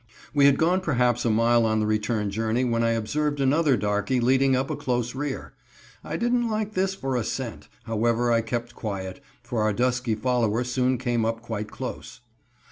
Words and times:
We 0.33 0.47
had 0.47 0.57
gone 0.57 0.81
perhaps 0.81 1.25
a 1.25 1.29
mile 1.29 1.63
on 1.63 1.79
the 1.79 1.85
return 1.85 2.31
journey 2.31 2.63
when 2.65 2.81
I 2.83 2.89
observed 2.93 3.39
another 3.39 3.77
darkey 3.77 4.19
leading 4.19 4.55
up 4.55 4.71
a 4.71 4.75
close 4.75 5.13
rear. 5.13 5.53
I 6.03 6.17
didn't 6.17 6.49
like 6.49 6.73
this 6.73 6.95
for 6.95 7.15
a 7.15 7.23
cent, 7.23 7.67
however 7.83 8.31
I 8.31 8.41
kept 8.41 8.73
quiet, 8.73 9.21
and 9.47 9.59
our 9.59 9.73
dusky 9.73 10.15
follower 10.15 10.63
soon 10.63 10.97
came 10.97 11.23
up 11.23 11.41
quite 11.43 11.69
close. 11.69 12.21